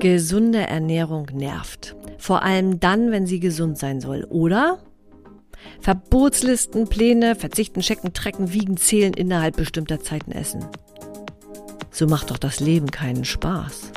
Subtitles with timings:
[0.00, 1.94] Gesunde Ernährung nervt.
[2.18, 4.80] Vor allem dann, wenn sie gesund sein soll, oder?
[5.80, 10.64] Verbotslisten, Pläne, verzichten, checken, trecken, wiegen, zählen, innerhalb bestimmter Zeiten essen.
[11.92, 13.92] So macht doch das Leben keinen Spaß.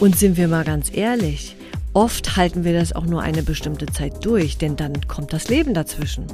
[0.00, 1.56] Und sind wir mal ganz ehrlich,
[1.92, 5.74] oft halten wir das auch nur eine bestimmte Zeit durch, denn dann kommt das Leben
[5.74, 6.24] dazwischen.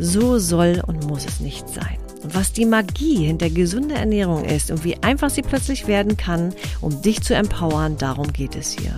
[0.00, 1.99] So soll und muss es nicht sein.
[2.22, 6.54] Und was die Magie hinter gesunder Ernährung ist und wie einfach sie plötzlich werden kann,
[6.80, 8.94] um dich zu empowern, darum geht es hier.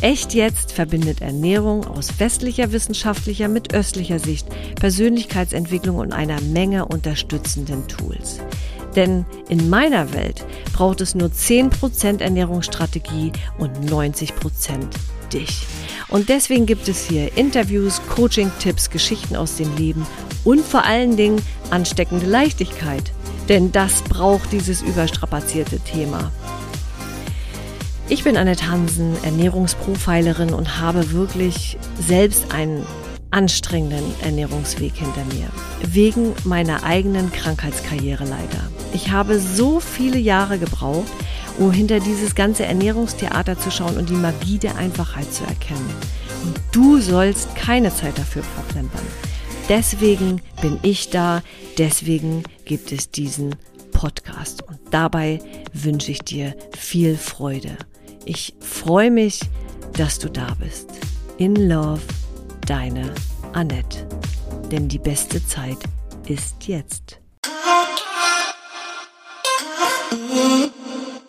[0.00, 7.86] Echt jetzt verbindet Ernährung aus westlicher wissenschaftlicher mit östlicher Sicht, Persönlichkeitsentwicklung und einer Menge unterstützenden
[7.86, 8.40] Tools.
[8.96, 14.32] Denn in meiner Welt braucht es nur 10% Ernährungsstrategie und 90%
[15.32, 15.66] dich.
[16.08, 20.06] Und deswegen gibt es hier Interviews, Coaching-Tipps, Geschichten aus dem Leben
[20.44, 21.40] und vor allen Dingen
[21.70, 23.12] ansteckende Leichtigkeit.
[23.48, 26.30] Denn das braucht dieses überstrapazierte Thema.
[28.08, 32.84] Ich bin Annette Hansen, Ernährungsprofilerin und habe wirklich selbst einen
[33.30, 35.48] anstrengenden Ernährungsweg hinter mir.
[35.86, 38.68] Wegen meiner eigenen Krankheitskarriere leider.
[38.92, 41.12] Ich habe so viele Jahre gebraucht,
[41.58, 45.94] um hinter dieses ganze Ernährungstheater zu schauen und die Magie der Einfachheit zu erkennen.
[46.44, 49.06] Und du sollst keine Zeit dafür verplempern.
[49.70, 51.44] Deswegen bin ich da,
[51.78, 53.54] deswegen gibt es diesen
[53.92, 55.38] Podcast und dabei
[55.72, 57.76] wünsche ich dir viel Freude.
[58.24, 59.38] Ich freue mich,
[59.92, 60.90] dass du da bist.
[61.38, 62.02] In Love,
[62.66, 63.14] deine
[63.52, 64.08] Annette.
[64.72, 65.78] Denn die beste Zeit
[66.26, 67.20] ist jetzt.